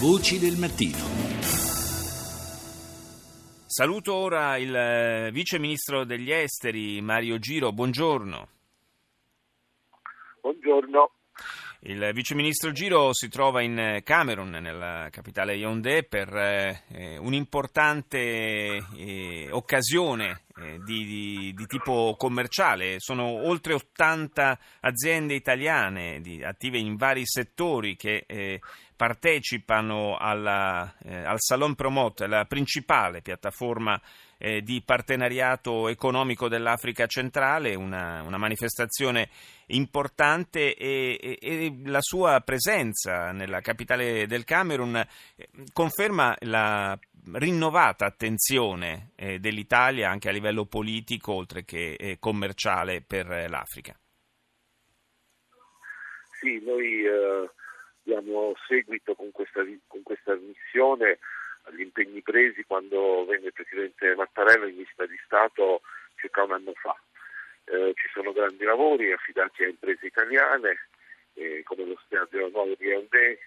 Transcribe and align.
Voci 0.00 0.40
del 0.40 0.56
mattino. 0.58 0.98
Saluto 3.64 4.14
ora 4.14 4.56
il 4.56 4.74
eh, 4.74 5.30
vice 5.32 5.58
ministro 5.58 6.04
degli 6.04 6.32
esteri 6.32 7.00
Mario 7.00 7.38
Giro, 7.38 7.72
buongiorno. 7.72 8.48
Buongiorno. 10.40 11.10
Il 11.82 12.10
vice 12.12 12.34
ministro 12.34 12.72
Giro 12.72 13.12
si 13.12 13.28
trova 13.28 13.62
in 13.62 14.00
Camerun, 14.02 14.50
nella 14.50 15.08
capitale 15.10 15.54
Yaoundé, 15.54 16.02
per 16.02 16.34
eh, 16.34 17.16
un'importante 17.18 18.84
eh, 18.96 19.48
occasione 19.52 20.43
eh, 20.56 20.78
di, 20.84 21.04
di, 21.04 21.54
di, 21.54 21.66
tipo 21.66 22.14
commerciale. 22.16 22.96
Sono 22.98 23.24
oltre 23.24 23.74
80 23.74 24.58
aziende 24.80 25.34
italiane 25.34 26.20
di, 26.20 26.42
attive 26.44 26.78
in 26.78 26.96
vari 26.96 27.26
settori 27.26 27.96
che 27.96 28.24
eh, 28.26 28.60
partecipano 28.96 30.16
alla, 30.16 30.94
eh, 31.02 31.24
al 31.24 31.40
Salon 31.40 31.74
Promote, 31.74 32.26
la 32.26 32.44
principale 32.44 33.20
piattaforma 33.22 34.00
eh, 34.38 34.62
di 34.62 34.82
partenariato 34.84 35.88
economico 35.88 36.48
dell'Africa 36.48 37.06
centrale, 37.06 37.74
una, 37.74 38.22
una 38.22 38.36
manifestazione 38.36 39.30
importante 39.66 40.76
e, 40.76 41.18
e, 41.20 41.38
e, 41.40 41.74
la 41.86 42.00
sua 42.00 42.40
presenza 42.40 43.32
nella 43.32 43.60
capitale 43.60 44.26
del 44.26 44.44
Camerun 44.44 44.96
eh, 44.96 45.48
conferma 45.72 46.36
la 46.40 46.96
rinnovata 47.32 48.06
attenzione 48.06 49.10
eh, 49.16 49.38
dell'Italia 49.38 50.10
anche 50.10 50.28
a 50.28 50.32
livello 50.32 50.66
politico 50.66 51.32
oltre 51.32 51.64
che 51.64 51.96
eh, 51.98 52.18
commerciale 52.18 53.02
per 53.02 53.26
l'Africa. 53.48 53.94
Sì, 56.38 56.60
noi 56.64 57.04
eh, 57.04 57.50
diamo 58.02 58.54
seguito 58.66 59.14
con 59.14 59.30
questa, 59.30 59.62
con 59.86 60.02
questa 60.02 60.34
missione 60.34 61.18
agli 61.62 61.80
impegni 61.80 62.20
presi 62.20 62.64
quando 62.64 63.24
venne 63.24 63.46
il 63.46 63.52
Presidente 63.52 64.14
Mattarella 64.14 64.66
in 64.68 64.76
visita 64.76 65.06
di 65.06 65.18
Stato 65.24 65.80
circa 66.16 66.42
un 66.42 66.52
anno 66.52 66.72
fa. 66.74 66.94
Eh, 67.64 67.94
ci 67.94 68.08
sono 68.12 68.32
grandi 68.32 68.64
lavori 68.64 69.10
affidati 69.12 69.64
a 69.64 69.68
imprese 69.68 70.06
italiane 70.06 70.88
eh, 71.34 71.62
come 71.64 71.84
lo 71.84 72.00
Stadio 72.04 72.48
Nuovo 72.48 72.74
di 72.76 72.86
Yaoundé, 72.86 73.38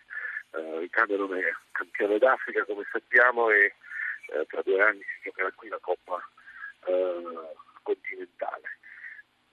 eh, 0.51 0.79
il 0.81 0.89
Camerun 0.89 1.35
è 1.35 1.53
campione 1.77 2.17
d'Africa 2.17 2.65
come 2.65 2.83
sappiamo 2.91 3.49
e 3.51 3.73
eh, 4.33 4.45
tra 4.47 4.61
due 4.63 4.81
anni 4.81 5.01
si 5.01 5.29
giocherà 5.29 5.51
qui 5.55 5.69
la 5.69 5.77
Coppa 5.79 6.17
eh, 6.85 7.55
continentale. 7.83 8.77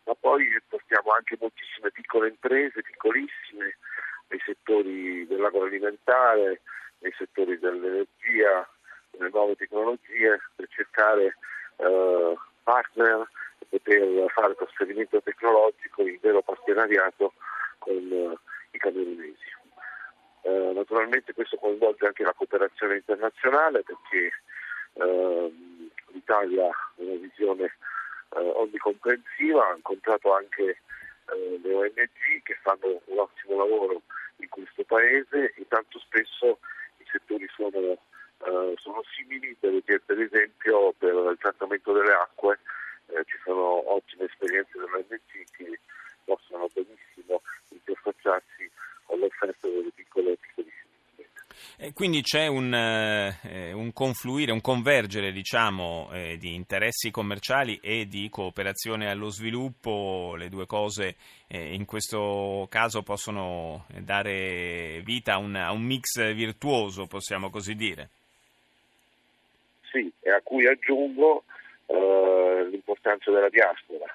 Ma 0.05 0.15
poi 0.15 0.47
portiamo 0.69 1.13
anche 1.13 1.37
moltissime 1.39 1.91
piccole 1.91 2.29
imprese, 2.29 2.83
piccolissime, 2.83 3.77
nei 4.29 4.41
settori 4.45 5.27
dell'agroalimentare, 5.27 6.61
nei 6.99 7.15
settori 7.17 7.59
dell'energia, 7.59 8.69
delle 9.11 9.31
nuove 9.31 9.57
tecnologie, 9.57 10.41
per 10.57 10.69
cercare 10.69 11.37
eh, 11.77 12.35
partner 12.63 13.29
e 13.59 13.67
poter 13.69 14.31
fare 14.31 14.55
trasferimento 14.55 15.21
tecnologico 15.23 16.03
in 16.03 16.19
vero 16.21 16.43
partenariato 16.43 17.33
con 17.79 17.95
eh, 17.95 18.37
i 18.73 18.79
camerunesi. 18.79 19.53
Eh, 20.47 20.73
naturalmente 20.75 21.33
questo 21.33 21.57
coinvolge 21.57 22.07
anche 22.07 22.23
la 22.23 22.35
cooperazione 22.35 22.97
internazionale 22.97 23.83
perché 23.83 24.31
ehm, 24.93 25.91
l'Italia 26.13 26.67
ha 26.67 26.93
una 26.97 27.15
visione 27.15 27.65
eh, 27.65 28.39
onnicomprensiva, 28.39 29.71
ha 29.71 29.75
incontrato 29.75 30.35
anche 30.35 30.63
eh, 31.33 31.61
le 31.63 31.75
ONG 31.75 32.43
che 32.43 32.59
fanno 32.63 33.01
un 33.07 33.19
ottimo 33.19 33.57
lavoro 33.57 34.03
in 34.37 34.49
questo 34.49 34.85
paese 34.85 35.55
e 35.57 35.67
tanto 35.69 35.99
spesso 35.99 36.59
settori 37.15 37.47
sono, 37.55 37.79
uh, 37.79 38.75
sono 38.77 39.03
simili, 39.15 39.57
perché 39.59 40.01
per 40.01 40.21
esempio 40.21 40.93
per 40.99 41.15
il 41.15 41.39
trattamento 41.39 41.93
delle 41.93 42.13
acque 42.13 42.59
eh, 43.07 43.23
ci 43.25 43.39
sono 43.45 43.93
ottime 43.95 44.25
esperienze 44.25 44.79
dell'ONG 44.79 45.21
che 45.57 45.81
possono 46.25 46.67
benissimo 46.73 47.43
interfacciarsi 47.69 48.71
con 49.05 49.19
l'offerta 49.21 49.69
delle 49.69 49.91
piccole 49.95 50.33
e 50.33 50.39
piccolissime 50.41 51.29
e 51.77 51.93
quindi 51.93 52.23
c'è 52.23 52.47
un, 52.47 52.73
eh, 52.73 53.73
un, 53.73 53.93
confluire, 53.93 54.53
un 54.53 54.61
convergere 54.61 55.33
diciamo, 55.33 56.09
eh, 56.13 56.37
di 56.39 56.55
interessi 56.55 57.11
commerciali 57.11 57.79
e 57.83 58.07
di 58.07 58.29
cooperazione 58.31 59.11
allo 59.11 59.29
sviluppo, 59.29 60.35
le 60.37 60.49
due 60.49 60.67
cose 60.67 61.17
eh, 61.49 61.75
in 61.75 61.85
questo 61.85 62.67
caso 62.71 63.03
possono 63.03 63.87
dare 64.01 65.01
vita 65.05 65.35
a 65.35 65.39
un, 65.39 65.57
a 65.57 65.73
un 65.73 65.83
mix 65.83 66.33
virtuoso, 66.33 67.07
possiamo 67.07 67.51
così 67.51 67.75
dire. 67.75 68.09
Sì, 69.91 70.11
e 70.21 70.31
a 70.31 70.41
cui 70.43 70.67
aggiungo 70.67 71.45
eh, 71.87 72.67
l'importanza 72.71 73.31
della 73.31 73.49
diaspora. 73.49 74.07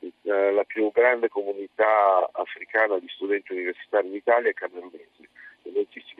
Eh, 0.00 0.52
la 0.52 0.64
più 0.64 0.90
grande 0.92 1.28
comunità 1.28 2.28
africana 2.32 2.98
di 2.98 3.06
studenti 3.08 3.52
universitari 3.52 4.08
in 4.08 4.14
Italia 4.14 4.50
è 4.50 4.52
camerunese 4.52 5.28
e 5.62 5.70
di 5.70 5.86
questi 5.90 6.11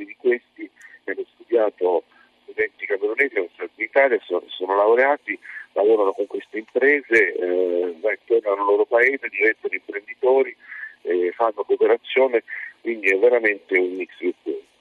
studiato 1.71 2.05
studenti 2.43 2.87
camerunesi, 2.87 3.37
hanno 3.37 3.49
studiato 3.53 3.73
in 3.77 3.85
Italia, 3.85 4.21
sono, 4.25 4.43
sono 4.49 4.77
laureati, 4.77 5.39
lavorano 5.73 6.13
con 6.13 6.27
queste 6.27 6.59
imprese, 6.59 7.35
eh, 7.35 8.19
tornano 8.27 8.61
al 8.61 8.67
loro 8.67 8.85
paese, 8.85 9.29
diventano 9.29 9.75
imprenditori, 9.75 10.57
eh, 11.03 11.33
fanno 11.35 11.65
cooperazione, 11.65 12.43
quindi 12.81 13.09
è 13.09 13.19
veramente 13.19 13.79
un 13.79 13.95
mix 13.95 14.11
virtuoso. 14.19 14.72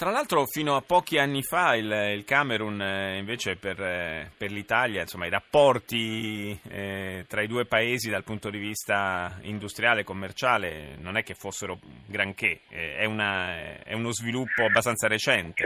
Tra 0.00 0.10
l'altro 0.10 0.46
fino 0.46 0.76
a 0.76 0.80
pochi 0.80 1.18
anni 1.18 1.42
fa 1.42 1.74
il, 1.74 1.92
il 2.14 2.24
Camerun 2.24 2.80
eh, 2.80 3.18
invece 3.18 3.56
per, 3.56 3.78
eh, 3.82 4.30
per, 4.34 4.50
l'Italia, 4.50 5.02
insomma, 5.02 5.26
i 5.26 5.28
rapporti 5.28 6.58
eh, 6.70 7.26
tra 7.28 7.42
i 7.42 7.46
due 7.46 7.66
paesi 7.66 8.08
dal 8.08 8.24
punto 8.24 8.48
di 8.48 8.56
vista 8.56 9.36
industriale 9.42 10.00
e 10.00 10.04
commerciale 10.04 10.96
non 11.00 11.18
è 11.18 11.22
che 11.22 11.34
fossero 11.34 11.78
granché, 12.06 12.60
eh, 12.70 12.96
è, 12.96 13.04
una, 13.04 13.82
è, 13.84 13.92
uno 13.92 14.10
sviluppo 14.10 14.64
abbastanza 14.64 15.06
recente. 15.06 15.64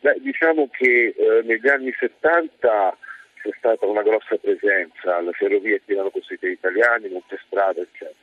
Beh, 0.00 0.18
diciamo 0.18 0.68
che 0.72 1.14
negli 1.44 1.68
anni 1.68 1.94
70 1.96 2.98
c'è 3.40 3.50
stata 3.56 3.86
una 3.86 4.02
grossa 4.02 4.34
presenza, 4.34 5.20
le 5.20 5.30
ferrovie 5.30 5.80
erano 5.86 6.10
costruite 6.10 6.48
italiani, 6.48 7.08
molte 7.08 7.38
strade, 7.46 7.82
eccetera. 7.82 8.18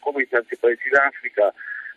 Come 0.00 0.24
in 0.24 0.28
tanti 0.28 0.58
paesi 0.58 0.90
d'Africa 0.90 1.54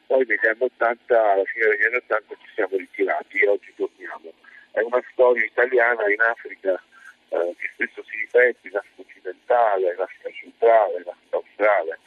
poi 0.09 0.25
negli 0.25 0.47
anni 0.47 0.63
80, 0.73 1.31
alla 1.31 1.43
fine 1.43 1.67
degli 1.67 1.85
anni 1.85 1.95
80 1.97 2.35
ci 2.41 2.49
siamo 2.55 2.77
ritirati 2.77 3.37
e 3.37 3.47
oggi 3.47 3.71
torniamo. 3.75 4.33
È 4.71 4.81
una 4.81 5.03
storia 5.11 5.45
italiana 5.45 6.09
in 6.11 6.19
Africa 6.19 6.81
eh, 7.29 7.55
che 7.55 7.69
spesso 7.73 8.03
si 8.09 8.17
ripete, 8.17 8.67
in 8.69 8.75
Africa 8.75 9.01
occidentale, 9.01 9.93
in 9.93 10.01
Africa 10.01 10.29
centrale, 10.33 10.93
in 10.97 11.07
Africa 11.07 11.35
australe. 11.37 11.99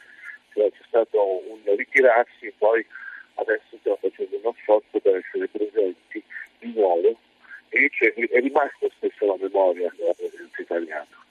Cioè, 0.51 0.69
c'è 0.69 0.83
stato 0.85 1.49
un 1.49 1.61
ritirarsi 1.63 2.47
e 2.47 2.53
poi 2.57 2.85
adesso 3.35 3.77
stiamo 3.79 3.97
facendo 4.01 4.35
uno 4.35 4.55
sforzo 4.59 4.99
per 4.99 5.15
essere 5.15 5.47
presenti 5.47 6.21
di 6.59 6.73
nuovo 6.75 7.17
e 7.69 7.89
è 7.89 8.39
rimasto 8.41 8.91
spesso 8.97 9.25
la 9.25 9.37
memoria 9.39 9.89
della 9.95 10.13
presenza 10.13 10.61
italiana. 10.61 11.23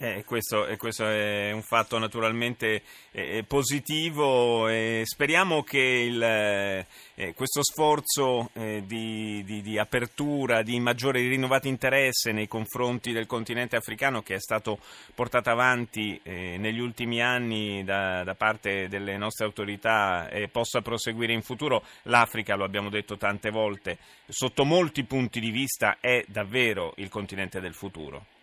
Eh, 0.00 0.22
questo, 0.24 0.64
questo, 0.76 1.08
è 1.08 1.50
un 1.50 1.62
fatto 1.62 1.98
naturalmente 1.98 2.82
eh, 3.10 3.42
positivo 3.44 4.68
e 4.68 5.02
speriamo 5.04 5.64
che 5.64 5.78
il, 5.78 6.22
eh, 6.22 7.34
questo 7.34 7.64
sforzo 7.64 8.50
eh, 8.52 8.84
di, 8.86 9.42
di, 9.44 9.60
di, 9.60 9.76
apertura, 9.76 10.62
di 10.62 10.78
maggiore 10.78 11.18
rinnovato 11.26 11.66
interesse 11.66 12.30
nei 12.30 12.46
confronti 12.46 13.10
del 13.10 13.26
continente 13.26 13.74
africano 13.74 14.22
che 14.22 14.36
è 14.36 14.38
stato 14.38 14.78
portato 15.16 15.50
avanti 15.50 16.20
eh, 16.22 16.58
negli 16.58 16.78
ultimi 16.78 17.20
anni 17.20 17.82
da, 17.82 18.22
da, 18.22 18.36
parte 18.36 18.86
delle 18.86 19.16
nostre 19.16 19.46
autorità 19.46 20.28
eh, 20.28 20.46
possa 20.46 20.80
proseguire 20.80 21.32
in 21.32 21.42
futuro. 21.42 21.82
L'Africa, 22.02 22.54
lo 22.54 22.62
abbiamo 22.62 22.88
detto 22.88 23.16
tante 23.16 23.50
volte, 23.50 23.98
sotto 24.28 24.64
molti 24.64 25.02
punti 25.02 25.40
di 25.40 25.50
vista 25.50 25.96
è 26.00 26.22
davvero 26.28 26.92
il 26.98 27.08
continente 27.08 27.58
del 27.58 27.74
futuro. 27.74 28.37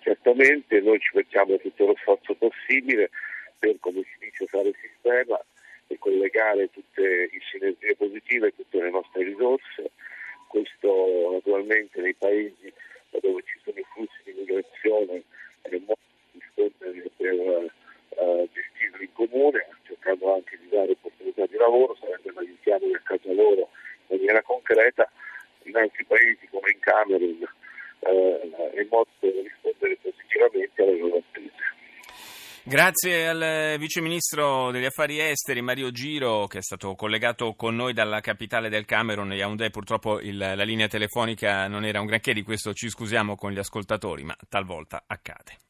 Certamente 0.00 0.80
noi 0.80 0.98
ci 0.98 1.10
mettiamo 1.14 1.56
tutto 1.58 1.86
lo 1.86 1.96
sforzo 2.00 2.34
possibile 2.34 3.10
per, 3.58 3.76
come 3.80 4.02
si 4.02 4.16
dice, 4.18 4.46
fare 4.46 4.72
sistema 4.80 5.38
e 5.86 5.98
collegare 5.98 6.70
tutte 6.70 7.02
le 7.02 7.40
sinergie 7.50 7.94
positive, 7.96 8.54
tutte 8.54 8.80
le 8.80 8.90
nostre 8.90 9.24
risorse. 9.24 9.90
Questo 10.48 11.30
naturalmente 11.32 12.00
nei 12.00 12.14
paesi 12.14 12.72
dove 13.10 13.42
ci 13.44 13.58
sono 13.62 13.78
i 13.78 13.86
flussi 13.92 14.20
di 14.24 14.32
migrazione 14.32 15.22
è 15.62 15.78
molto 15.78 15.98
difficile 16.32 17.10
per 17.16 17.34
uh, 17.34 18.48
gestirli 18.52 19.04
in 19.04 19.12
comune, 19.12 19.66
cercando 19.84 20.34
anche 20.34 20.58
di 20.58 20.68
dare 20.68 20.92
opportunità 20.92 21.46
di 21.46 21.56
lavoro, 21.56 21.96
sarebbe 22.00 22.30
un 22.30 22.38
aiutiamo 22.38 22.86
del 22.86 23.02
caso 23.02 23.28
lavoro 23.28 23.68
in 24.08 24.16
maniera 24.16 24.42
concreta. 24.42 25.10
In 25.64 25.76
altri 25.76 26.04
paesi 26.04 26.48
come 26.50 26.70
in 26.72 26.80
Camerun 26.80 27.46
eh, 28.00 28.40
è 28.74 28.86
molto 28.90 29.10
rispondere 29.20 29.98
positivamente 30.02 30.82
alle 30.82 30.98
loro 30.98 31.16
attese. 31.16 31.50
Grazie 32.62 33.26
al 33.26 33.78
Vice 33.78 34.00
Ministro 34.00 34.70
degli 34.70 34.84
Affari 34.84 35.18
Esteri 35.18 35.62
Mario 35.62 35.90
Giro 35.90 36.46
che 36.46 36.58
è 36.58 36.62
stato 36.62 36.94
collegato 36.94 37.54
con 37.54 37.74
noi 37.74 37.94
dalla 37.94 38.20
capitale 38.20 38.68
del 38.68 38.84
Camerun, 38.84 39.32
Yaoundé. 39.32 39.70
Purtroppo 39.70 40.20
il, 40.20 40.36
la 40.36 40.62
linea 40.62 40.86
telefonica 40.86 41.66
non 41.68 41.84
era 41.84 42.00
un 42.00 42.06
granché, 42.06 42.34
di 42.34 42.42
questo 42.42 42.74
ci 42.74 42.88
scusiamo 42.88 43.34
con 43.34 43.50
gli 43.50 43.58
ascoltatori, 43.58 44.24
ma 44.24 44.36
talvolta 44.48 45.04
accade. 45.06 45.60